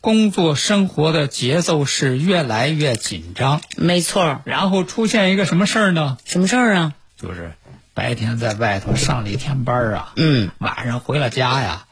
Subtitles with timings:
[0.00, 6.18] 工作生活的节奏是越来越紧张，没错，然后出现一个什么事儿呢？
[6.24, 6.94] 什么事儿啊？
[7.16, 7.54] 就是
[7.94, 11.86] 白天在外头上了一天班儿啊，嗯，晚上回了家呀，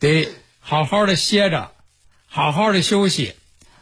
[0.00, 0.28] 得
[0.60, 1.70] 好好的歇着，
[2.26, 3.34] 好好的休息。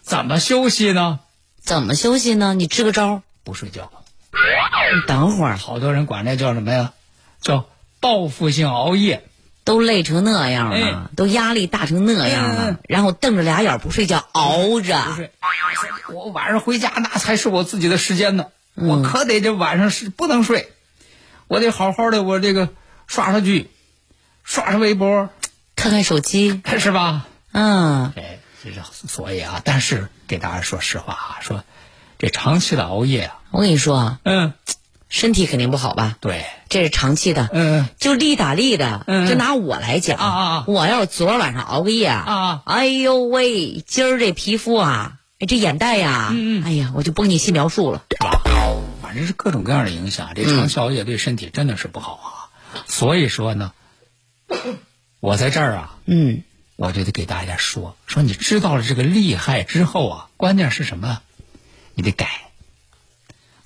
[0.03, 1.21] 怎么休息呢？
[1.63, 2.53] 怎么休息呢？
[2.55, 3.23] 你支个招。
[3.45, 3.91] 不睡觉。
[4.33, 6.93] 你等会儿，好多人管这叫什么呀？
[7.41, 7.67] 叫
[8.01, 9.25] 报复性熬夜。
[9.71, 15.01] 都累成那样了，哎都压力大成那样了，嗯然后瞪着俩眼儿不睡觉，熬着。
[15.07, 15.31] 不睡。
[16.13, 20.73] 我晚上回家那才是我自己的时间呢，嗯我可得这晚上是不能睡，
[21.47, 22.69] 我得好好的我这个
[23.07, 23.71] 刷刷剧，
[24.43, 25.31] 刷刷微博，
[25.77, 27.27] 看看手机，是吧？
[27.53, 31.63] 嗯，哎，这是所以啊，但是给大家说实话啊，说
[32.19, 34.53] 这长期的熬夜啊，我跟你说啊，嗯，
[35.11, 36.17] 身体肯定不好吧？
[36.21, 39.05] 对，这是长期的，嗯就利打利的。
[39.07, 48.05] 嗯就拿我来讲啊啊啊我要是昨儿晚上熬个夜啊哎呦喂，今儿这皮肤啊，哎这眼袋呀，嗯嗯哎呀，我就不跟你细描述了。
[49.03, 52.31] 反正是各种各样的影响，这长期熬夜对身体真的是不好啊。
[52.87, 53.73] 所以说呢，
[55.19, 56.45] 我在这儿啊，嗯，
[56.77, 61.21] 我就得给大家说说，你知道了这个厉害之后啊，关键是什么？
[61.95, 62.29] 你得改。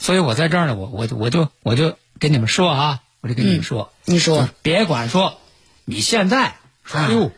[0.04, 5.38] 所以我在这儿呢，我我就我就我就跟你们说啊，我就跟你们说，你说，别管说
[5.86, 7.32] 你现在说啊哎呦，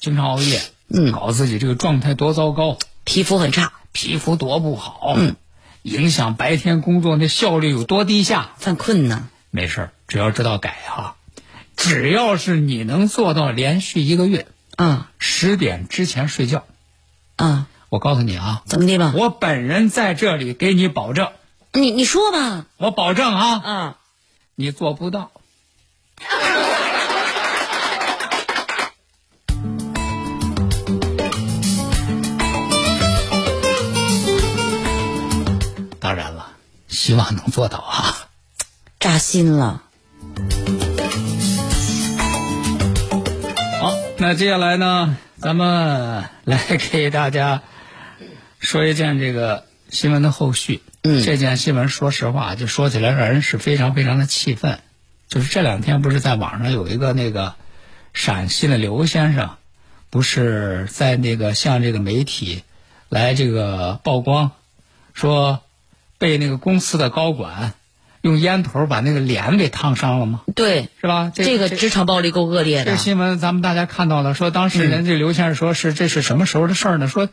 [0.00, 5.36] 经常熬夜，嗯搞自己这个状态多糟糕，皮肤很差，皮肤多不好，嗯，
[5.82, 8.50] 影响白天工作那效率有多低下。
[8.58, 9.28] 犯困呢。
[9.52, 11.14] 没事儿，只要知道改哈，
[11.76, 16.64] 只要是你能做到连续一个月啊十点之前睡觉，
[17.36, 19.12] 啊，我告诉你啊，怎么的吧？
[19.14, 21.28] 我本人在这里给你保证，
[21.72, 22.66] 你你说吧。
[22.78, 23.94] 我保证啊，嗯，
[24.56, 25.30] 你做不到。
[36.00, 36.52] 当然了，
[36.88, 38.28] 希望能做到啊。
[38.98, 39.82] 扎心了。
[43.80, 46.58] 好，那接下来呢，咱们来
[46.90, 47.62] 给大家
[48.58, 50.82] 说一件这个新闻的后续。
[51.02, 54.80] 嗯这件新闻说实话，就说起来让人是非常非常的气愤。
[55.28, 57.54] 就是这两天不是在网上有一个那个
[58.12, 59.50] 陕西的刘先生，
[60.10, 62.64] 不是在那个向这个媒体
[63.08, 64.50] 来这个曝光，
[65.14, 65.60] 说
[66.18, 67.72] 被那个公司的高管
[68.20, 70.42] 用烟头把那个脸给烫伤了吗？
[70.54, 71.32] 对，是吧？
[71.34, 72.96] 这个职场暴力够恶劣的这个。
[72.98, 77.08] 新闻咱们大家看到了，说当时人家刘先生说是这是什么时候的事儿呢？
[77.08, 77.30] 说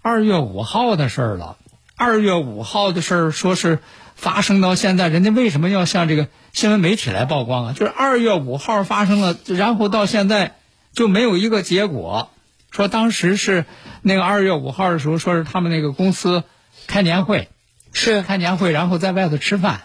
[0.00, 1.56] 二月五号的事儿了。
[2.04, 3.78] 二月五号的事儿，说是
[4.14, 7.72] 发生到现在，人家为什么要向这个新闻媒体来曝光啊？
[7.72, 10.56] 就是二月五号发生了，然后到现在
[10.92, 12.30] 就没有一个结果。
[12.70, 13.64] 说当时是
[14.02, 16.44] 那个二月五号的时候，说是他们那个公司
[16.86, 17.48] 开年会，
[17.94, 19.84] 是开年会，然后在外头吃饭，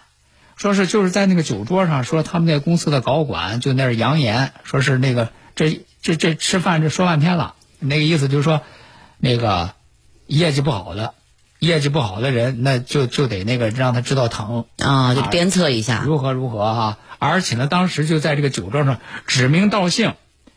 [0.58, 8.62] 说是就是在那个酒桌上，说他们那个公司的高管就那儿扬言，说是那个这这这吃饭这说半天了，那个意思就是说，
[9.20, 9.72] 那个
[10.28, 11.14] 业绩不好的，
[11.60, 16.04] 业绩不好的人，那就就得那个让他知道疼啊，就鞭策一下。
[16.06, 20.14] 如何如何哈、而且呢，当时就在这个酒桌上指名道姓，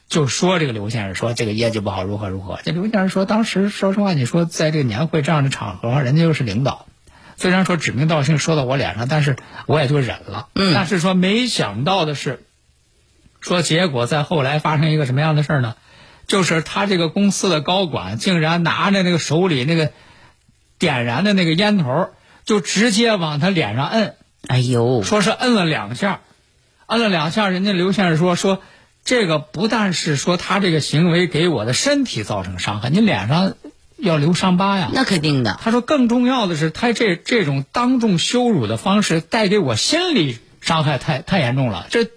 [0.09, 2.61] 就说这个刘先生说这个业绩不好，如何如何。
[2.65, 6.87] 这刘先生说，当时说实话，你说在这个年会这样的场合，人家又是领导，
[7.37, 10.49] 虽然说指名道姓说到我脸上，但是我也就忍了。
[10.55, 12.45] 嗯但是说没想到的是，
[13.41, 15.75] 说结果在后来发生一个什么样的事儿呢？
[16.29, 19.91] 就是他这个公司的高管竟然拿着那个手里那个
[20.83, 22.11] 点燃的那个烟头，
[22.45, 24.17] 就直接往他脸上摁。
[24.49, 26.23] 哎呦，说是摁了两下，
[26.87, 28.61] 摁了两下，人家刘先生说说，
[29.05, 33.55] 这个不但是说他这个行为给我的身体造成伤害，你脸上
[33.97, 34.91] 要留伤疤呀。
[34.93, 35.57] 那肯定的。
[35.63, 42.09] 他说，更重要的是，他这这种当众羞辱的方式带给我心理伤害太太严重了，这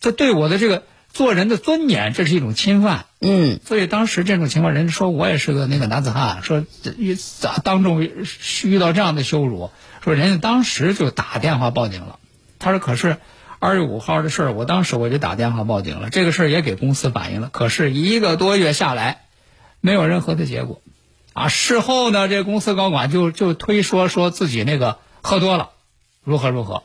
[0.00, 3.06] 这对我的这个做人的尊严，这是一种侵犯。
[3.20, 6.66] 嗯，所以当时这种情况，人家说我也是个那个男子汉，说
[6.98, 7.16] 遇
[7.62, 9.70] 当众遇到这样的羞辱，
[10.02, 12.18] 说人家当时就打电话报警了。
[12.58, 13.18] 他说，可是
[13.60, 17.48] 二月五号的事儿，我当时我就打电话报警了，这个事儿也给公司反映了。
[17.52, 19.22] 可是一个多月下来，
[19.80, 20.82] 没有任何的结果。
[21.32, 25.70] 啊，事后呢，这公司高管就就推说说自己那个喝多了，
[26.24, 26.82] 如何如何。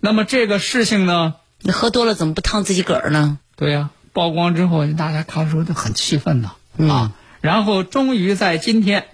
[0.00, 1.36] 那么这个事情呢？
[1.62, 3.38] 你喝多了怎么不烫自己个儿呢？
[3.56, 3.90] 对呀。
[4.12, 7.12] 曝光之后，大家看的时候就很气愤呐啊！
[7.40, 9.04] 然后终于在今天，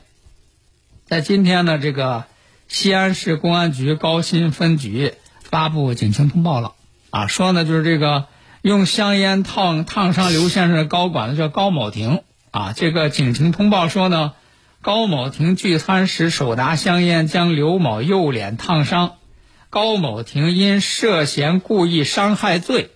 [1.05, 2.25] 在今天呢，这个
[2.67, 5.13] 西安市公安局高新分局
[5.43, 6.73] 发布警情通报了
[7.11, 8.25] 啊，说呢就是这个
[8.63, 14.33] 用香烟烫烫伤刘先生的高管呢叫高某婷啊，这个警情通报说呢，
[14.81, 19.17] 高某婷聚餐时手拿香烟将刘某右脸烫伤，
[19.77, 22.93] 高某婷因涉嫌故意伤害罪。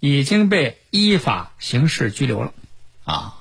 [0.00, 2.52] 已经被依法刑事拘留了，
[3.04, 3.34] 啊，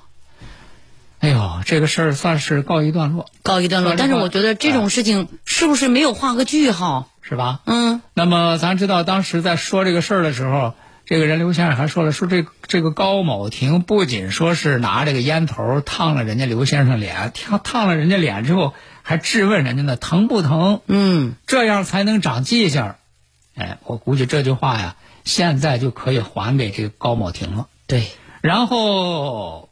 [1.18, 3.96] 哎呦，这个事儿算是告一段落，告一段落。
[3.98, 7.62] 但是我觉得这种事情是不是没有画个句号，是吧？
[7.66, 8.04] 嗯。
[8.14, 10.76] 那么咱知道，当时在说这个事儿的时候，
[11.08, 20.82] 这个人刘先生还说了，说这这个高某婷不仅说是拿这个烟头烫了人家刘先生脸，烫烫了人家脸之后，还质问人家呢疼不疼？
[20.86, 22.94] 嗯，这样才能长记性。
[23.56, 24.96] 哎，我估计这句话呀。
[25.24, 27.68] 现在就可以还给这个高某婷了。
[27.86, 28.06] 对，
[28.40, 29.68] 然后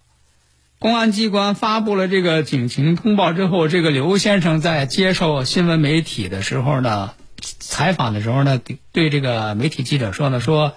[0.80, 8.60] 公安机关发布了这个警情通报之后，这个刘先生在接受新闻媒体的时候呢，采访的时候呢，
[8.92, 10.74] 对这个媒体记者说呢，说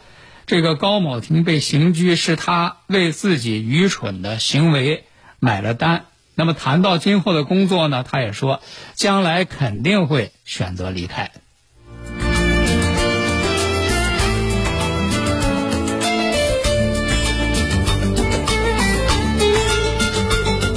[0.49, 5.05] 这个高某婷被刑拘是他为自己愚蠢的行为
[5.39, 6.07] 买了单。
[6.35, 8.63] 那么谈到今后的工作呢，他也说
[8.95, 11.31] 将来肯定会选择离开。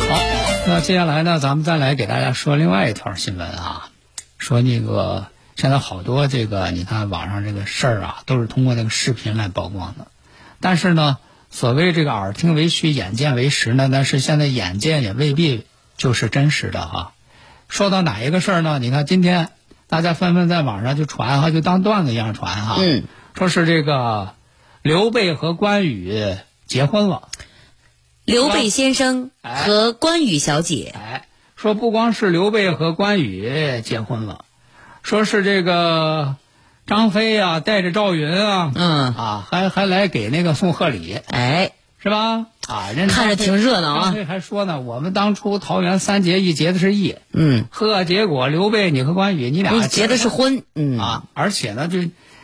[0.09, 0.21] 好
[0.67, 3.89] 那接下来呢，咱们再来给大家说另外一条新闻啊，
[4.37, 5.27] 说那个
[5.61, 10.07] 现在好多这个你看网上这个事儿啊，都是通过那个视频来曝光的。
[10.59, 11.19] 但是呢，
[11.51, 15.67] 所谓这个耳听为虚，眼见为实呢，但是现在眼见也未必
[15.97, 17.13] 就是真实的哈。
[17.67, 18.79] 说到哪一个事儿呢？
[18.79, 19.49] 你看今天
[19.85, 23.03] 大家纷纷在网上就传哈，就当段子一样传哈，嗯，
[23.35, 24.33] 说是这个
[24.81, 27.29] 刘备和关羽结婚了。
[28.25, 34.45] 刘备先生和关羽小姐，哎，说不光是刘备和关羽结婚了，
[35.03, 36.35] 说是这个
[36.85, 41.71] 张飞啊带着赵云啊，嗯啊还还来给那个送贺礼，哎，
[42.01, 42.45] 是吧？
[42.67, 44.03] 啊，人看着挺热闹啊。
[44.05, 51.99] 张飞还说呢，我们当初桃园三结义结的是义，嗯，呵，结果刘备你和关羽你俩结的是婚，嗯啊，而且呢，就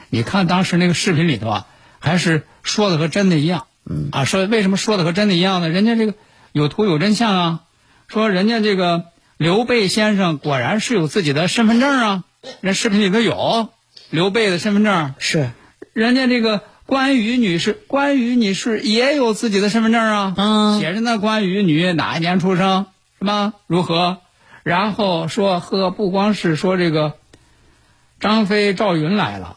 [0.10, 1.68] 你看当时那个视频里头啊，
[2.00, 3.66] 还是说的和真的一样。
[3.90, 5.70] 嗯啊，说为什么说的和真的一样呢？
[5.70, 6.14] 人家这个
[6.52, 7.60] 有图有真相啊，
[8.08, 9.06] 说人家这个
[9.38, 12.24] 刘备先生果然是有自己的身份证啊，
[12.62, 13.70] 人视频里头有
[14.10, 15.52] 刘备的身份证是，
[15.94, 22.86] 人家这个关羽女士，关羽女士也有自己的身份证啊，嗯，写着呢，关羽女哪一年出生，
[23.20, 23.54] 是吧？
[23.68, 24.18] 如何？
[24.64, 27.14] 然后说呵，不光是说这个
[28.20, 29.56] 张飞、赵云来了。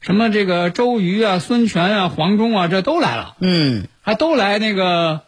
[0.00, 5.20] 什么这个周瑜啊、孙权啊、黄忠啊，这都来了，嗯，还都来那个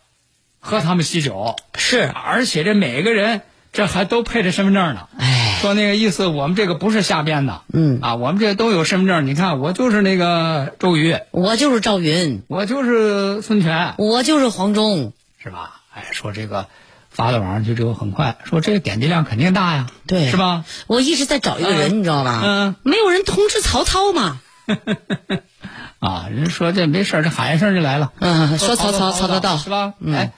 [0.61, 3.43] 喝他们喜酒，是，而且这每个人
[3.75, 5.32] 这还都配着身份证呢，哎，
[5.63, 15.81] 说那个意思，我们这个不是瞎编的，嗯，啊，我们这都有身份证，你看我就是那个周瑜，我就是赵云，我就是孙权，我就是黄忠，是吧？
[15.95, 16.67] 哎，说这个
[17.11, 20.65] 发到网上去之后很快，说这个点击量肯定大呀，对，是吧？
[20.87, 22.43] 我一直在找一个人，你知道吧？
[22.45, 24.41] 嗯，没有人通知曹操嘛。
[25.99, 28.11] 啊，人说这没事这喊一声就来了。
[28.19, 29.95] 嗯，说曹操，曹操到是吧？
[30.13, 30.33] 哎，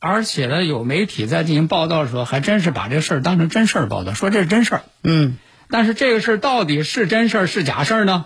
[0.00, 4.82] 而且呢，有媒体在进行报道的时候，还真是把这事儿当成真事儿报道，说这是真事儿。
[5.04, 5.36] 嗯，
[5.68, 8.24] 但是这个事儿到底是真事儿是假事儿呢？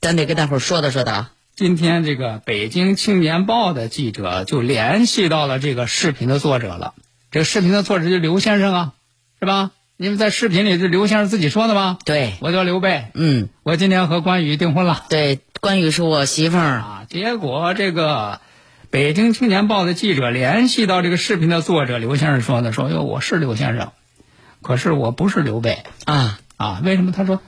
[0.00, 1.26] 咱得跟大伙儿说道说道。
[1.54, 6.94] 今天这个《北京青年报》的记者就联系到了这个视频的作者了。
[7.30, 8.92] 这个视频的作者就是刘先生啊，
[9.38, 9.70] 是吧？
[9.98, 11.98] 因为在视频里是刘先生自己说的吗？
[12.04, 15.04] 对，我叫刘备，嗯，我今天和关羽订婚了。
[15.08, 17.04] 对，关羽是我媳妇儿啊。
[17.08, 18.32] 结果这个
[18.92, 23.92] 《北京青年报》的记者联系到这个视频的作者刘先生说呢，说哟，我是刘先生，
[24.60, 26.82] 可是我不是刘备啊啊？
[26.84, 27.10] 为什么？
[27.10, 27.40] 他说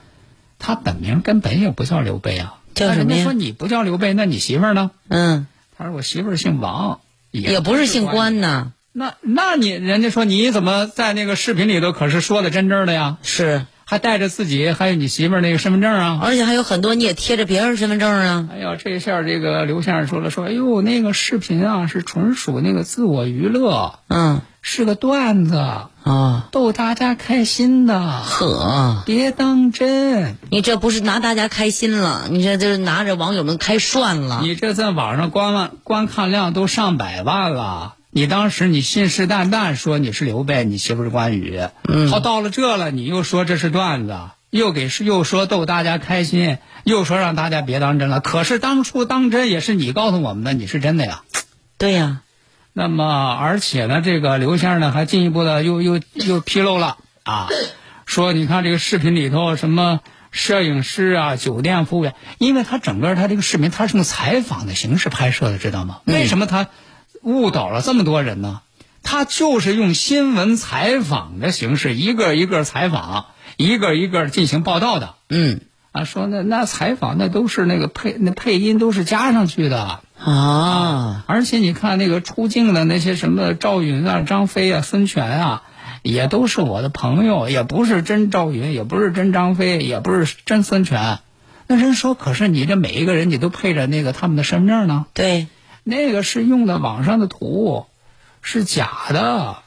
[0.59, 2.61] 他本名根本也不叫刘备啊。
[2.73, 3.33] 叫什么呀人家说？
[3.35, 4.91] 你不叫刘备，那你媳妇儿呢？
[5.09, 5.47] 嗯，
[5.77, 8.15] 他说我媳妇儿姓王，也不是姓关。
[8.15, 13.19] 关呐，那那你人家说你怎么在那个视频里头可是说的真真的呀？
[13.23, 16.21] 是，还带着自己还有你媳妇儿那个身份证啊？
[16.23, 18.49] 而且还有很多你也贴着别人身份证啊。
[18.53, 25.57] 哎呀，这下这个刘先生说了，说哎呦那个视频啊是纯属那个自我娱乐，嗯，是个段子，
[26.03, 30.37] 啊，逗大家开心的，呵，别当真。
[30.51, 34.41] 你这不是拿大家开心了，你这就是拿着网友们开涮了。
[34.43, 37.95] 你这在网上观望观看量都上百万了。
[38.17, 44.17] 你当时你信誓旦旦说你是刘备，你媳妇是关羽，嗯，好到了这了，你又说这是段子，
[44.51, 48.21] 又给又说逗大家开心，又说让大家别当真了。
[48.21, 51.23] 可是当初当真也是你告诉我们的，你是真的呀。
[51.77, 52.21] 对呀、
[52.73, 57.49] 那么，而且呢，这个刘先生呢还进一步的又又又披露了啊，
[58.07, 59.99] 说你看这个视频里头什么
[60.31, 65.99] 摄影师啊、酒店服务员，因为他整个他这个视频他是用采访的形式拍摄的，知道吗？
[66.05, 66.69] 为什么他
[67.25, 68.61] 误导了这么多人呢？
[69.03, 73.27] 他就是用新闻采访的形式，一个一个采访，
[73.59, 75.15] 一个一个进行报道的。
[75.29, 75.61] 嗯，
[75.93, 80.01] 啊，说那那采访那都是那个配那配音都是加上去的。
[80.19, 85.63] 啊，而且你看那个出镜的那些什么赵云啊、张飞啊、孙权啊，
[86.03, 91.19] 也都是我的朋友，也不是真赵云，也不是真张飞，也不是真孙权。
[91.67, 95.05] 那人说，可是你这每一个人你都配着那个他们的身份证呢？
[95.13, 95.49] 对，
[95.85, 97.87] 那个是用的网上的图，
[98.43, 99.59] 是假的。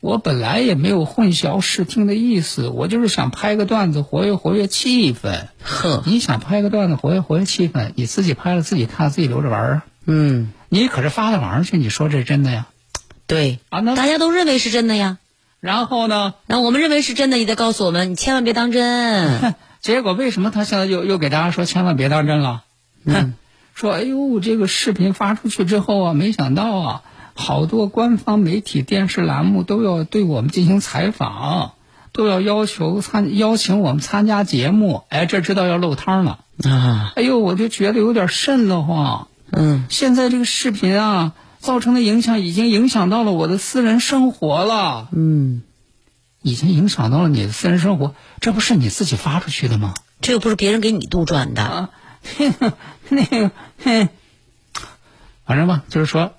[0.00, 5.46] 我本来也没有混淆视听的意思，我就是想拍个段子活跃活跃气氛。
[5.62, 9.84] 呵，你想拍个段子活跃活跃气氛，你自己拍了自己看，自己留着玩儿啊。
[10.04, 12.66] 嗯，你可是发到网上去，你说这是真的呀？
[13.28, 15.18] 对，啊，那大家都认为是真的呀。
[15.60, 16.34] 然后呢？
[16.46, 19.54] 那我们认为是真的，你得告诉我们，你千万别当真。
[19.80, 22.64] 结果为什么他现在又又给大家说千万别当真了？
[23.04, 23.34] 嗯，
[23.82, 27.02] 说哎呦，这个视频发出去之后啊，没想到啊，
[27.34, 31.72] 好多官方媒体、电视栏目都要对我们进行采访，
[32.12, 35.02] 都要要求参邀请我们参加节目。
[35.08, 36.38] 哎，这知道要漏汤了。
[36.62, 39.26] 啊，哎呦，我就觉得有点瘆得慌。
[39.50, 45.08] 嗯，现在这个视频啊，造成的影响已经影响到了我的私人生活了。
[45.10, 45.62] 嗯，
[46.40, 49.94] 已经影响到了你的私人生活，这不是你自己发出去的吗？
[50.20, 51.62] 这又不是别人给你杜撰的。
[51.64, 51.90] 啊，
[53.14, 53.50] 那个，
[53.84, 54.08] 哼，
[55.44, 56.32] 反正吧，就是说，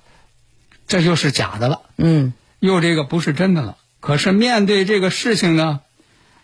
[0.88, 3.78] 这就是假的了，嗯，又这个不是真的了。
[4.00, 5.82] 可是面对这个事情呢，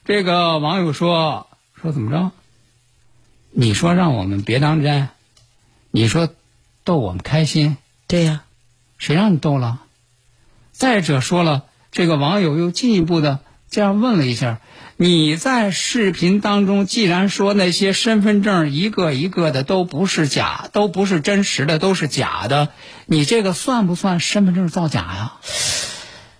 [0.06, 2.32] 这个网友说说怎么着？
[3.50, 5.10] 你说让我们别当真，
[5.90, 6.30] 你说
[6.84, 8.44] 逗我们开心，对呀、
[9.00, 9.82] 谁让你逗了？
[10.72, 13.40] 再者说了，这个网友又进一步的
[13.72, 14.62] 这样问了一下：
[15.02, 22.68] 你在视频当中既然说那些身份证一个一个的都不是假，都不是真实的，都是假的，
[23.06, 25.34] 你这个算不算身份证造假呀？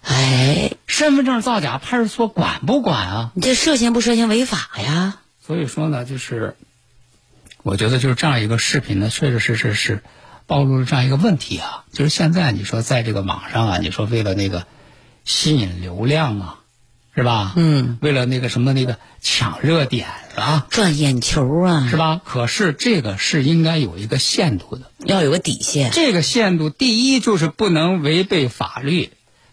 [0.04, 3.32] 哎，身份证造假，派出所管不管啊？
[3.34, 5.20] 你这涉嫌不涉嫌违法呀？
[5.40, 6.58] 所以说呢，就是
[7.64, 10.04] 我觉得就是这样一个视频呢，确确实实是
[10.48, 14.68] 暴露了这样一个问题啊，就是现在你说在这个网上啊，你说为了那个
[15.24, 16.59] 吸引流量啊，
[17.16, 17.54] 是吧？
[17.58, 22.22] 嗯，为了那个什么那个抢热点啊，赚眼球啊，是吧？
[22.24, 25.92] 可是这个是应该有一个限度的，要有个底线。
[25.92, 29.12] 这个限度第一就是不能违背法律，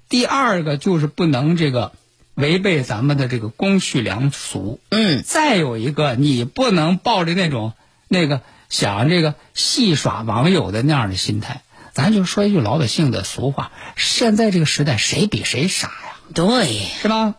[0.08, 1.92] 第二个就是不能这个
[2.34, 4.78] 违背咱们的这个公序良俗。
[4.90, 7.72] 嗯，再有一个，你不能抱着那种
[8.06, 11.62] 那个想这个戏耍网友的那样的心态。
[11.92, 16.20] 咱就说一句老百姓的俗话：现在这个时代，谁比谁傻呀？
[16.34, 17.34] 对，是吧？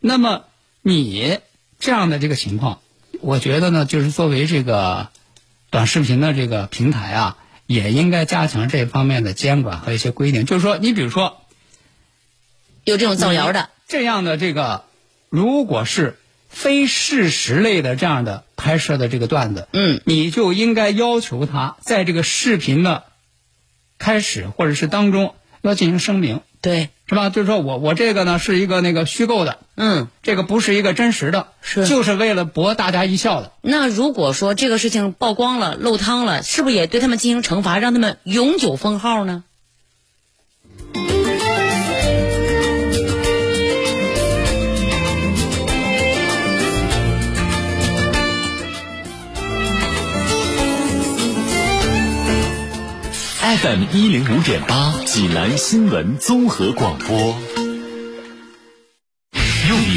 [0.00, 0.44] 那么
[0.82, 1.38] 你
[1.78, 2.80] 这样的这个情况，
[3.20, 5.08] 我觉得呢，就是作为这个
[5.70, 7.36] 短视频的这个平台啊，
[7.66, 10.46] 也应该加强这方面的监管和一些规定。
[10.46, 11.42] 就是说，你比如说
[12.84, 14.84] 有这种造谣的，这样的这个，
[15.28, 23.04] 如果是非事实类的这样的拍摄的这个段子，嗯，你就应该要求他在这个视频的
[23.98, 27.28] 开始或者是当中要进行声明，对，是吧？
[27.28, 30.08] 就是说我我这个呢是一个那个虚构的，嗯。
[30.22, 33.52] 这个不是一个真实的，是就是为了博大家一笑的。
[33.62, 39.44] 那如果说这个事情曝光了、漏汤了，是不是也对他们进行惩罚，让他们永久封号呢
[53.62, 57.55] ？FM 一零五点八，济南新闻综合广播。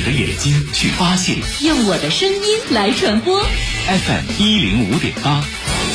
[0.10, 3.40] 的眼睛去发现用我的声音来传播。
[3.86, 5.46] FM 一零五点八，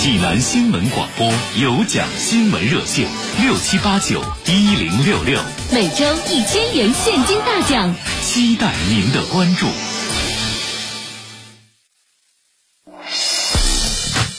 [0.00, 3.08] 济南新闻广播有奖新闻热线
[3.42, 5.40] 六七八九一零六六，
[5.72, 7.92] 每周一千元现金大奖，
[8.24, 9.66] 期待您的关注。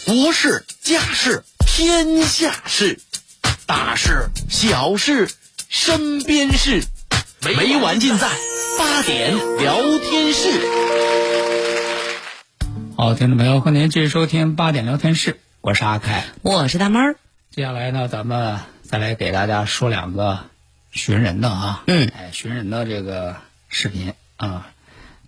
[0.06, 3.02] 国事、家事、天下事，
[3.66, 5.30] 大事、小事、
[5.68, 6.82] 身边事，
[7.46, 8.28] 每晚尽在
[8.80, 10.50] 八点聊天室。
[12.98, 16.26] 好，听众朋友，欢迎您继续收听八点聊天室，我是阿凯。
[16.42, 17.18] 我是大猫儿。
[17.52, 20.40] 接下来呢，咱们再来给大家说两个
[20.90, 23.36] 寻人的啊，嗯，哎，寻人的这个
[23.70, 24.72] 视频啊。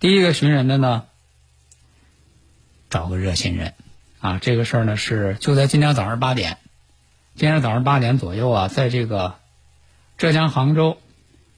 [0.00, 1.04] 第一个寻人的呢，
[2.90, 3.74] 找个热心人
[4.18, 6.58] 啊，这个事儿呢是就在今天早上八点，
[7.36, 9.36] 今天早上八点左右啊，在这个
[10.16, 10.98] 浙江杭州，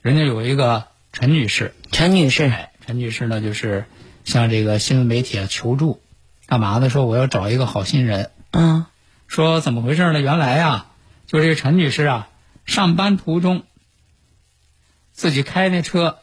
[0.02, 3.84] 人家有一个陈女士，陈女士，哎，陈女士呢就是
[4.24, 6.00] 向这个新闻媒体啊求助，
[6.46, 6.88] 干嘛呢？
[6.88, 8.86] 说我要找一个好心人，嗯，
[9.26, 10.20] 说怎么回事呢？
[10.20, 10.86] 原来呀，
[11.26, 12.28] 就这个陈女士啊，
[12.64, 13.64] 上班途中
[15.12, 16.18] 自己开那车，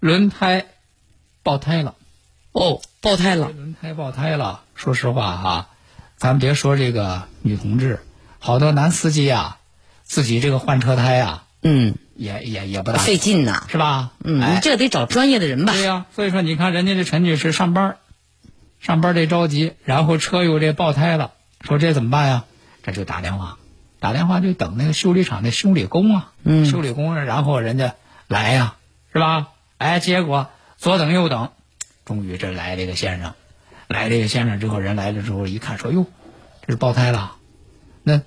[0.00, 0.66] 轮胎
[1.44, 1.94] 爆胎了。
[2.50, 4.62] 哦，爆胎了，轮胎爆胎了。
[4.74, 5.68] 说实话哈、
[6.16, 8.00] 咱别说这个女同志，
[8.40, 9.58] 好多男司机啊，
[10.02, 13.64] 自己这个换车胎啊，嗯，也也也不大费劲呐。
[13.68, 14.12] 是吧？
[14.22, 15.72] 嗯，哎你这得找专业的人吧？
[15.72, 17.96] 对呀、所以说你看人家这陈女士上班，
[18.80, 22.44] 上班这着急，然后车又这爆胎了，说这怎么办呀？
[22.82, 23.58] 这就打电话，
[23.98, 27.94] 打电话就等那个修理厂那修理工啊，嗯修理工，然后人家
[28.28, 28.76] 来呀，
[29.12, 29.48] 是吧？
[29.78, 31.50] 哎，结果左等右等，
[32.04, 33.34] 终于这来这个先生，
[33.88, 36.06] 来这个先生之后，人来了之后一看说哟，
[36.66, 37.36] 这是爆胎了，
[38.02, 38.20] 那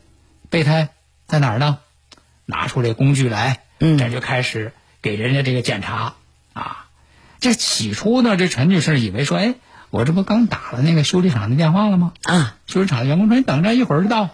[0.50, 0.90] 备胎
[1.28, 1.78] 在哪儿呢？
[2.50, 6.14] 拿出这工具来，嗯这就开始给人家这个检查
[6.54, 6.86] 啊。
[7.40, 9.56] 这起初呢，这陈女士以为说，哎，
[9.92, 12.14] 我这不刚打了那个修理厂的电话了吗？
[12.24, 14.30] 啊，修理厂的员工说，你等着，一会儿就到，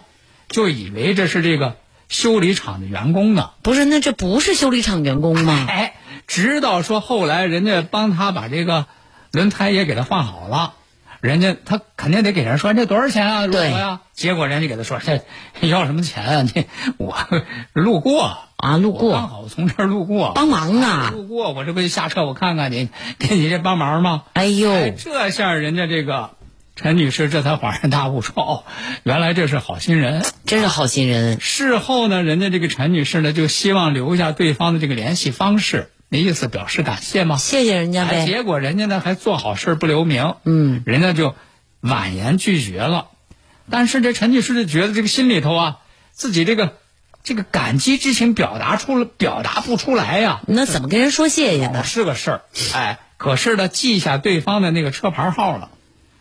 [0.48, 1.76] 就以为这是这个
[2.08, 3.50] 修理厂的员工呢。
[3.62, 5.64] 不是，那这不是修理厂员工吗？
[5.68, 5.94] 哎，
[6.26, 8.86] 直到说后来人家帮他把这个
[9.32, 10.74] 轮胎也给他换好了，
[11.20, 13.46] 人家他肯定得给人说这多少钱啊？
[13.46, 14.00] 如何呀？
[14.14, 15.20] 结果人家给他说这
[15.66, 16.46] 要什么钱啊？
[16.54, 17.16] 这我
[17.74, 22.88] 路过啊，路过刚好从这儿路过，帮忙啊路过我这不就下车我看看你，
[23.20, 24.22] 给你这帮忙吗？
[24.32, 26.30] 哎呦，哎，这下人家这个
[26.74, 28.64] 陈女士这才恍然大悟说哦，
[29.02, 30.24] 原来这是好心人。
[30.46, 31.40] 真是好心人。
[31.42, 37.36] 事后呢，人家这个陈女士呢就希望留下对方的这个联系方式，那意思表示感谢吗。
[37.36, 38.26] 谢谢人家哎，呗。
[38.26, 41.34] 结果人家呢还做好事不留名，嗯，人家就
[41.80, 43.08] 婉言拒绝了。
[43.70, 45.76] 但是这陈女士就觉得这个心里头啊，
[46.12, 46.76] 自己这个
[47.24, 51.82] 这个感激之情表达出了，表达不出来呀、那怎么跟人说谢谢哦呢？
[51.82, 52.42] 是个事儿，
[52.74, 55.70] 哎，可是呢，记下对方的那个车牌号了，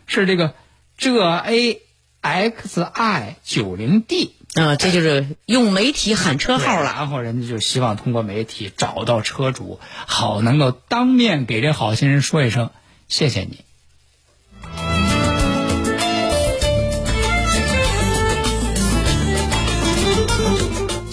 [0.08, 0.56] 是这个
[0.98, 1.82] 浙 A
[2.22, 6.94] X I 九零 D 啊，这就是用媒体喊车号了。
[6.96, 12.72] 然后人家就希望通过媒体找到车主，好能够当面给这好心人说一声
[13.10, 13.66] 谢谢你。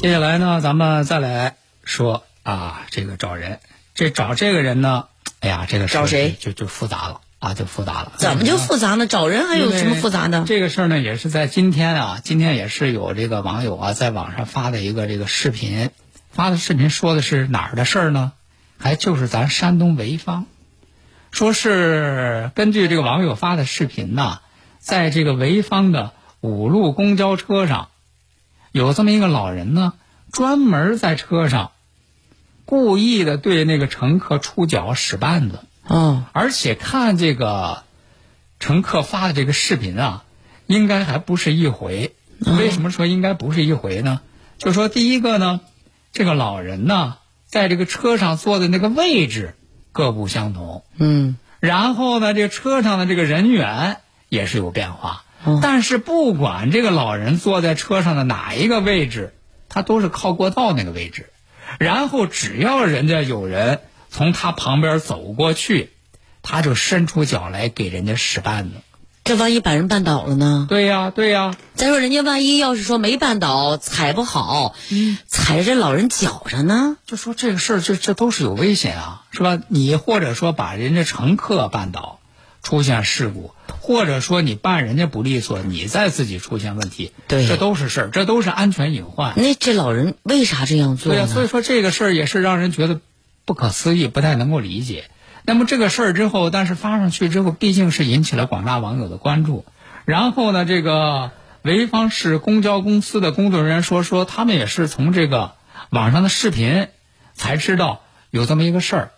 [0.00, 3.60] 接下来呢，咱们再来说啊，这个找人，
[3.94, 5.08] 这找这个人呢，
[5.40, 8.12] 哎呀，这个事儿找谁就就复杂了啊，就复杂了。
[8.16, 9.06] 怎么就复杂呢？
[9.06, 10.44] 找人还有什么复杂的？
[10.46, 15.90] 这个事儿呢，也是在今天啊，今天也是有这个网友啊在网上发的一个这个视频，
[16.30, 18.32] 发的视频说的是哪儿的事儿呢？
[18.78, 20.46] 还就是咱山东潍坊，
[21.30, 24.38] 说是根据这个网友发的视频呐，
[24.78, 27.89] 在这个潍坊的五路公交车上，
[28.72, 29.94] 有这么一个老人呢，
[30.32, 31.72] 专门在车上
[32.64, 35.60] 故意的对那个乘客出脚使绊子。
[35.86, 37.82] 哦，而且看这个
[38.60, 40.24] 乘客发的这个视频啊，
[40.66, 42.14] 应该还不是一回。
[42.58, 44.20] 为什么说应该不是一回呢？
[44.56, 45.60] 就说第一个呢，
[46.12, 49.56] 这个老人呢，在这个车上坐的那个位置
[49.90, 53.96] 各不相同，嗯，然后呢，这个车上的这个人员
[54.28, 55.24] 也是有变化。
[55.62, 59.34] 但是不管这个老人坐在车上的哪一个位置，
[59.68, 61.30] 他都是靠过道那个位置。
[61.78, 65.90] 然后只要人家有人从他旁边走过去，
[66.42, 68.70] 他就伸出脚来给人家使绊子。
[69.22, 70.66] 这万一把人绊倒了呢？
[70.68, 76.96] 对呀、对呀、再说人家万一要是说没绊倒，踩不好，嗯踩着这老人脚上呢？
[77.06, 79.58] 就说这个事儿，这这都是有危险啊，是吧？
[79.68, 82.18] 你或者说把人家乘客绊倒，
[82.62, 89.32] 出现事故，或者说你办人家不利索，你再自己出现问题，对这都是事儿，这都是安全隐患。
[89.36, 91.32] 那这老人为啥这样做对呀、呢？
[91.32, 93.00] 所以说这个事儿也是让人觉得
[93.46, 95.10] 不可思议，不太能够理解。
[95.42, 99.64] 那么这个事儿之后，但是发上去之后，毕竟是引起了广大网友的关注。
[100.04, 101.30] 然后呢，这个
[101.64, 105.52] 潍坊市公交公司的工作人员说，说他们也是从这个
[105.88, 106.88] 网上的视频
[107.32, 109.10] 才知道有这么一个事儿，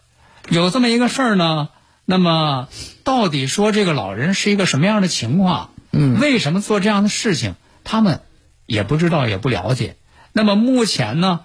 [0.48, 1.70] 有这么一个事儿呢。
[2.04, 2.68] 那么，
[3.04, 5.70] 到底说这个老人是一个什么样的情况？
[5.92, 7.54] 嗯，为什么做这样的事情？
[7.84, 8.22] 他们
[8.66, 9.96] 也不知道，也不了解。
[10.32, 11.40] 那么目前呢，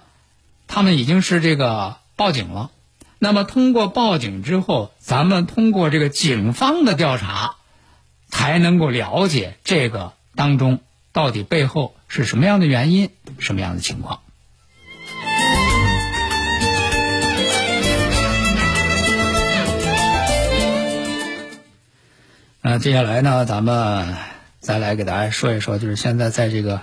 [0.66, 2.70] 他们已经是这个报警了。
[3.18, 7.56] 那么通过报警之后，咱们通过这个警方的调查，
[8.28, 10.80] 才能够了解这个当中
[11.12, 14.20] 到底背后是什么样的原因，什么样的情况。
[22.60, 24.16] 那接下来呢，咱们
[24.58, 26.82] 再来给大家说一说，就是现在在这个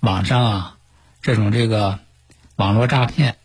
[0.00, 0.76] 网上啊，
[1.22, 2.00] 这种这个
[2.56, 3.36] 网络诈骗，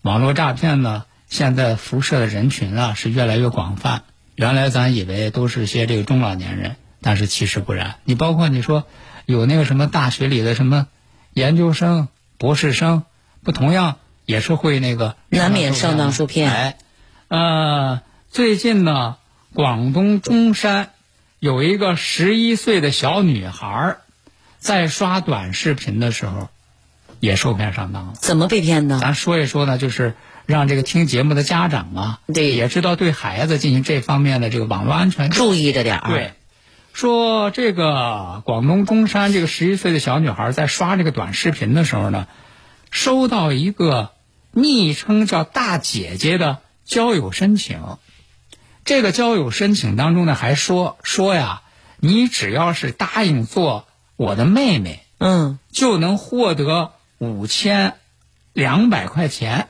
[0.00, 4.04] 网络诈骗呢，现在辐射的人群啊是越来越广泛。
[4.34, 7.96] 原来咱以为都是些这个中老年人，但是其实不然。
[8.04, 8.84] 你包括你说
[9.26, 10.86] 有那个什么大学里的什么
[11.34, 13.04] 研究生、博士生，
[13.44, 16.50] 不同样也是会那个难免上当受骗。
[16.50, 16.78] 哎，
[17.28, 19.16] 呃，最近呢，
[19.52, 20.92] 广东中山。
[21.38, 23.98] 有一个十一岁的小女孩，
[24.58, 26.48] 在刷短视频的时候，
[27.20, 28.12] 也受骗上当了。
[28.14, 28.98] 怎么被骗的？
[28.98, 30.14] 咱说一说呢，就是
[30.46, 36.08] 让这个听节目的家长啊，对，也知道对孩子进行这方面的这个网络安全注意着点儿。
[36.08, 36.32] 对，
[36.92, 42.26] 说这个广东中山这个十一岁的小女孩在刷这个短视频的时候呢，
[42.90, 44.12] 收到一个
[44.52, 47.78] 昵称叫“大姐姐”的交友申请。
[48.86, 51.62] 这个交友申请当中呢，还说说呀，
[51.98, 57.94] 你只要是答应做我的妹妹，嗯，就能获得五千
[58.52, 59.66] 两百块钱，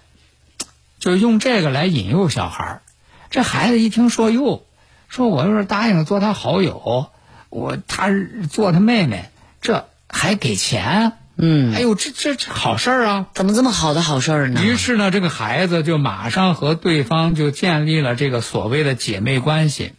[1.01, 2.83] 就用这个来引诱小孩儿。
[3.31, 4.67] 这孩子一听说哟，
[5.09, 7.11] 说我要是答应做他好友，
[7.49, 8.11] 我他
[8.51, 9.31] 做他妹妹，
[9.63, 11.15] 这还给钱。
[11.39, 13.27] 嗯，哎呦，这这这好事儿啊！
[13.35, 14.63] 怎么这么好的好事儿呢？
[14.65, 19.93] 于是呢，这个孩子就马上和对方就建立了这个所谓的姐妹关系，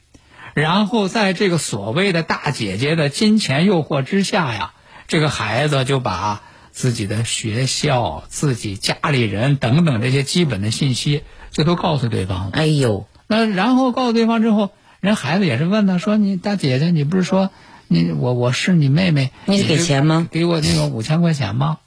[0.56, 4.74] 然后在这个所谓的大姐姐的金钱诱惑之下呀，
[5.08, 11.22] 这个孩子就把自己的学校、自己家里人等等这些基本的信息
[11.52, 12.52] 就都告诉对方了。
[12.54, 14.72] 哎呦，那然后告诉对方之后，
[15.02, 17.52] 人孩子也是问他说：“你大姐姐，你不是说？”
[17.88, 20.28] 你我我是你妹妹，你给钱吗？
[20.30, 21.78] 给我那个五千块钱吗？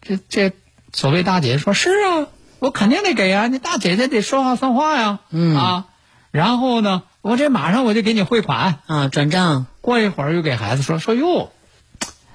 [0.00, 0.52] 这这
[0.92, 2.26] 所谓大姐姐说是啊，
[2.58, 5.84] 我肯定得给啊，你大姐姐得说话算话呀，嗯啊，
[6.30, 9.66] 然后呢，我这马上我就给你汇款啊，转账。
[9.80, 11.50] 过一会儿又给孩子说说哟，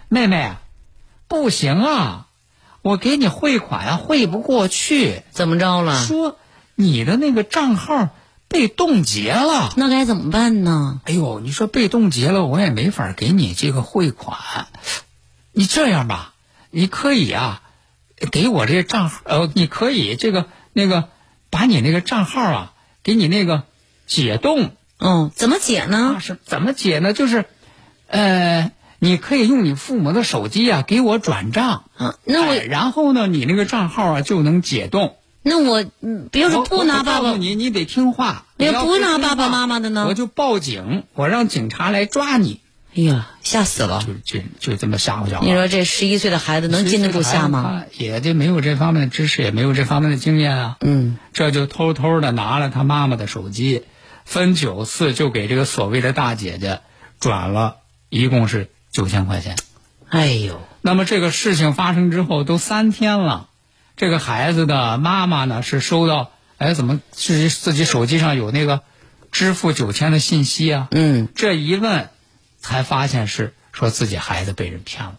[0.10, 0.54] 妹妹，
[1.28, 2.28] 不行啊，
[2.82, 6.04] 我给你汇款啊，汇不过去，怎么着了？
[6.04, 6.38] 说
[6.76, 8.10] 你的那个账号。
[8.54, 11.02] 被冻结了，那该怎么办呢？
[11.06, 14.68] 哎呦，你说被冻结了，我也没法给你这个汇款。
[15.54, 16.36] 你这样吧，
[16.70, 17.64] 你可以啊，
[18.32, 21.10] 给我这个账号，呃，你可以这个那个，
[21.50, 23.64] 把你那个账号啊，给你那个
[24.06, 24.76] 解冻。
[25.00, 26.18] 嗯，怎么解呢？
[26.20, 27.12] 是怎么解呢？
[27.12, 27.46] 就是，
[28.06, 31.86] 呃，你可以用你父母的手机啊，给我转账。
[31.98, 35.16] 嗯，那我然后呢，你那个账号啊就能解冻。
[35.44, 35.84] 那我，
[36.32, 38.46] 比如说不拿爸爸，你你得听话。
[38.56, 40.06] 你要不拿爸爸妈妈的呢？
[40.08, 42.62] 我就报警，我让警察来抓你。
[42.96, 44.06] 哎呀，吓死了！
[44.06, 45.46] 就就就这么吓唬小孩。
[45.46, 47.84] 你说这十一岁的孩子能经得住吓吗？
[47.98, 50.78] 也就没有这方面的知识，也没有这方面的经验啊。
[50.80, 51.18] 嗯。
[51.34, 53.84] 这就偷偷的拿了他妈妈的手机，
[54.24, 56.80] 分九次就给这个所谓的大姐姐
[57.20, 57.78] 转了，
[58.10, 59.58] 一共是九千块钱。
[60.08, 60.62] 哎呦！
[60.82, 63.50] 那么这个事情发生之后都三天了。
[63.96, 68.82] 这个孩子的妈妈呢是收到，哎，怎么自己自己手机上有那个
[69.32, 70.88] 支付九千的信息啊？
[70.92, 72.10] 嗯，这一问，
[72.60, 75.16] 才发现是说自己孩子被人骗了，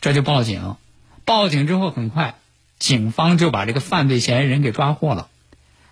[0.00, 0.76] 这就报警。
[1.24, 2.34] 报警之后，很快
[2.78, 5.28] 警方就把这个犯罪嫌疑人给抓获了。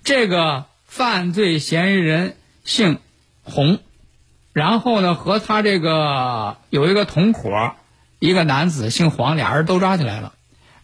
[0.02, 2.98] 这个犯罪嫌疑人姓
[3.42, 3.78] 洪，
[4.52, 7.76] 然后呢和他这个有一个同伙，
[8.18, 10.32] 一个男子姓黄，俩人都抓起来了。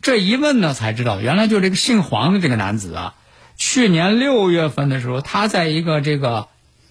[0.05, 3.15] 这一问呢，才知道原来就这个姓黄的这个男子啊，
[3.57, 6.49] 去年六月份的时候，他在一个这个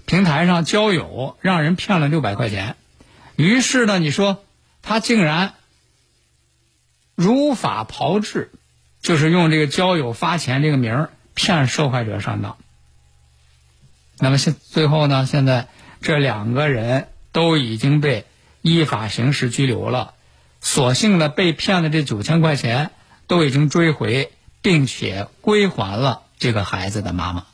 [0.07, 2.75] 平台上交友，让人骗了六百块钱。
[3.35, 4.43] 于是呢，你说
[4.81, 5.53] 他竟然
[7.13, 8.49] 如法炮制，
[9.03, 12.57] 就是用这个交友发钱这个名儿骗受害者上当。
[14.17, 15.67] 那么现最后呢，现在
[16.01, 18.25] 这两个人都已经被
[18.63, 20.15] 依法刑事拘留了，
[20.61, 22.89] 所幸呢，被骗的这九千块钱。
[23.27, 24.31] 都已经追回，
[24.61, 27.45] 并且归还了这个孩子的妈妈。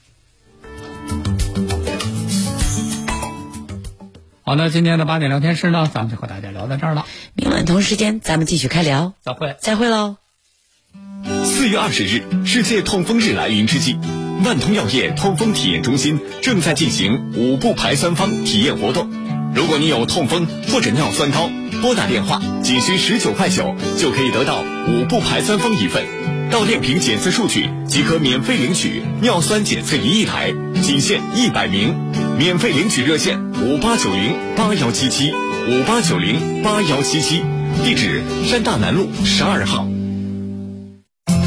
[4.44, 7.06] 好，那今天的八点聊天室呢，咱们就和大家聊到这儿了。
[7.36, 9.56] 明晚同时间咱们继续开聊，再会。
[9.60, 10.18] 再会喽。
[11.44, 13.96] 四月二十日，世界痛风日来临之际，
[14.44, 19.29] 万通药业痛风体验中心正在进行五步排三方体验活动。
[19.56, 21.50] 如果你有痛风或者尿酸高，
[21.82, 26.06] 拨打电话仅需十九块九就可以得到五步排酸方一份，
[26.52, 31.96] 到链瓶检测数据即可免费领取尿酸检测仪一台，仅限一百名，
[32.38, 37.42] 免费领取热线五八九零八幺七七五八九零八幺七七，
[37.84, 39.88] 地址山大南路十二号。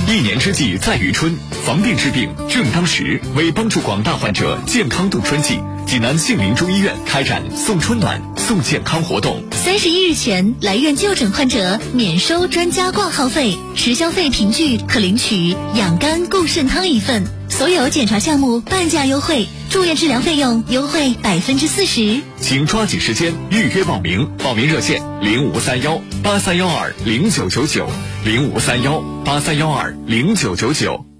[0.09, 1.35] 一年之计在于春，
[1.65, 3.21] 防病治病正当时。
[3.35, 9.42] 为帮助广大患者健康度春季，济南杏林中医院开展送春暖、送健康活动。
[9.53, 17.25] 三十一日前来院就诊患者免收专家挂号费，持消费凭据可领取养肝固肾汤一份。
[17.49, 22.21] 所有检查项目半价优惠，住院治疗费用优惠百分之四十。
[22.40, 27.87] 请抓紧时间预约报名，报名热线零五三幺八三幺二零九九九
[28.25, 31.12] 零五三幺八三幺二零九九九。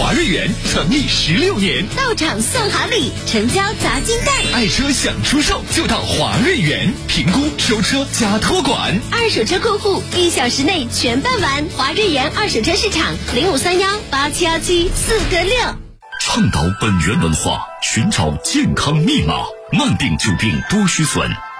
[0.00, 4.34] 华瑞源成立十六年，到场送好礼，成交砸金蛋。
[4.54, 8.98] 爱车想出售就到华瑞源，评估收车加托管。
[9.12, 11.66] 二手车过户一小时内全办完。
[11.76, 15.54] 华瑞源二手车市场零五三幺八七幺七四个六。
[16.22, 19.34] 倡导本源文化，寻找健康密码。
[19.70, 21.30] 慢病久病多虚损，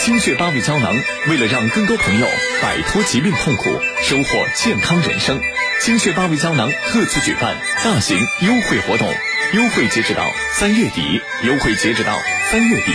[0.00, 0.92] 清血八味胶囊，
[1.28, 2.26] 为了让更多朋友
[2.60, 5.40] 摆脱疾病痛苦，收获健康人生，
[5.80, 9.08] 清血八味胶囊特此举办大型优惠活动，
[9.54, 12.18] 优惠截止到三月底，优惠截止到
[12.50, 12.92] 三月底，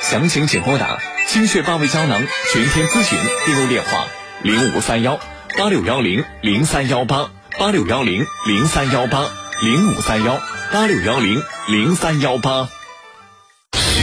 [0.00, 4.06] 详情请拨打清血八味胶囊全天咨询订购电话
[4.42, 5.20] 零五三幺
[5.58, 9.28] 八六幺零零三幺八八六幺零零三幺八
[9.62, 10.40] 零五三幺
[10.72, 12.75] 八六幺零零三幺八。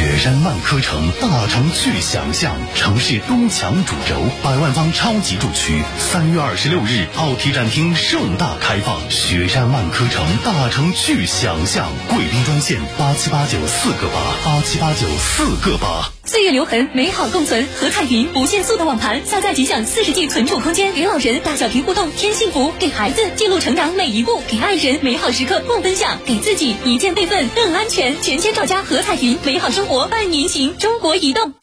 [0.04, 9.00] 雪山万科城大城去想象，城市东墙主轴，百万方超级住区，三月二十六日奥体展厅盛大开放。
[9.10, 16.12] 雪山万科城大城去想象，贵宾专线八七八九四个八八七八九四个八。
[16.26, 17.68] 岁月留痕，美好共存。
[17.76, 28.16] 和彩云不限速的网盘，下载即享四十 G 存储空间，给老人大小屏互动添幸福，给孩子记录成长每一步，给爱人美好时刻共分享，给自己一键备份更安全。
[28.22, 30.78] 全千兆家和彩云，美好生活伴您行。
[30.78, 31.54] 中国移动。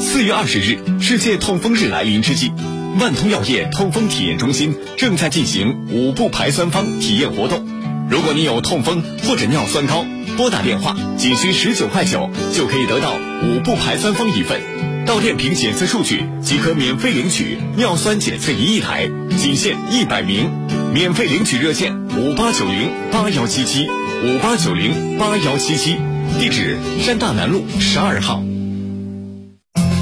[0.00, 2.50] 四月二十日，世界痛风日来临之际，
[2.98, 7.64] 万通药业痛风体验中心正在进行五步排酸方体验活动。
[8.10, 10.04] 如果你有痛风或者尿酸高，
[10.36, 14.60] 拨打电话仅需十九块九就可以得到五步排酸方一份，
[15.06, 20.50] 到链瓶检测数据即可免费领取尿酸检测仪一台，仅限一百名，
[20.92, 23.86] 免费领取热线五八九零八幺七七
[24.24, 25.96] 五八九零八幺七七，
[26.40, 28.42] 地址山大南路十二号。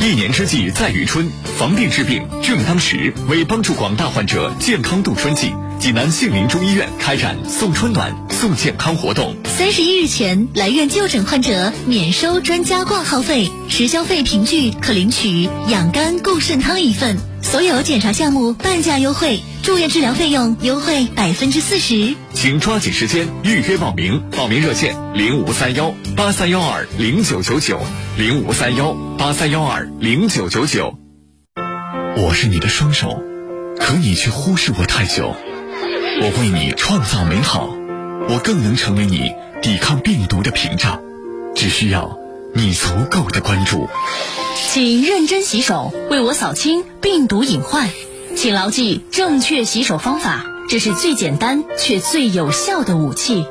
[0.01, 3.13] 一年之计在于春，防病治病正当时。
[3.29, 9.35] 为帮助广大患者健康度春季，济南杏林中医院开展送春暖、送健康活动。
[9.45, 17.17] 三十一日前来院就诊患者免收专家挂号费，持消费凭据可领取养肝固肾汤一份。
[17.43, 22.15] 所有检查项目半价优惠，住院治疗费用优惠百分之四十。
[22.33, 27.81] 请抓紧时间预约报名，报名热线零五三幺八三幺二零九九九
[28.17, 30.97] 零五三幺八三幺二零九九九。
[32.19, 33.21] 我是你的双手，
[33.81, 35.35] 可你却忽视我太久。
[36.21, 37.69] 我为你创造美好，
[38.29, 41.01] 我更能成为你抵抗病毒的屏障，
[41.55, 42.19] 只需要
[42.55, 43.89] 你足够的关注。
[44.55, 47.89] 请认真洗手，为我扫清病毒隐患。
[48.37, 53.47] 请牢记正确洗手方法，这是最简单却最有效的武器。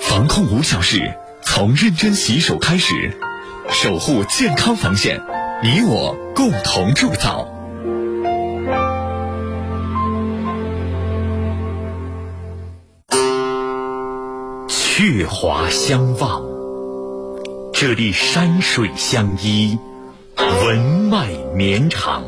[0.00, 3.16] 防控无小事，从认真洗手开始，
[3.70, 5.20] 守护健康防线，
[5.62, 7.52] 你我共同铸造。
[14.98, 16.40] 鹊华相望，
[17.74, 19.78] 这里山水相依，
[20.38, 22.24] 文脉绵长，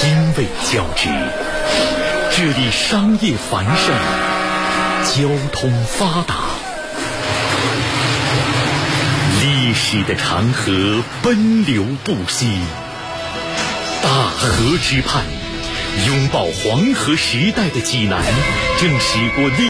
[0.00, 1.10] 经纬交织，
[2.30, 3.94] 这里商业繁盛，
[5.04, 6.36] 交通发达，
[9.42, 12.48] 历史的长河奔流不息，
[14.02, 15.22] 大河之畔，
[16.06, 18.22] 拥抱黄河时代的济南，
[18.80, 19.66] 正驶过历。